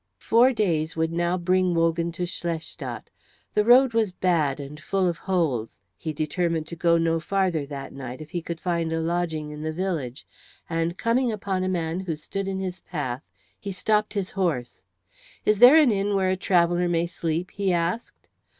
[0.17, 3.11] Four days would now bring Wogan to Schlestadt.
[3.53, 5.79] The road was bad and full of holes.
[5.95, 9.61] He determined to go no farther that night if he could find a lodging in
[9.61, 10.25] the village,
[10.67, 13.21] and coming upon a man who stood in his path
[13.59, 14.81] he stopped his horse.
[15.45, 18.25] "Is there an inn where a traveller may sleep?" he asked.